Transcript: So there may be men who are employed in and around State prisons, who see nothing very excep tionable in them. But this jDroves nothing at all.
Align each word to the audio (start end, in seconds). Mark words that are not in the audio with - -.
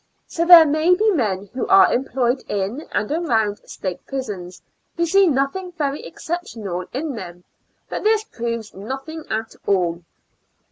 So 0.25 0.45
there 0.47 0.65
may 0.65 0.95
be 0.95 1.11
men 1.11 1.51
who 1.53 1.67
are 1.67 1.93
employed 1.93 2.43
in 2.49 2.87
and 2.91 3.11
around 3.11 3.59
State 3.69 4.03
prisons, 4.07 4.63
who 4.97 5.05
see 5.05 5.27
nothing 5.27 5.73
very 5.73 6.03
excep 6.03 6.41
tionable 6.43 6.87
in 6.91 7.13
them. 7.13 7.43
But 7.87 8.01
this 8.03 8.23
jDroves 8.23 8.73
nothing 8.73 9.25
at 9.29 9.53
all. 9.67 10.01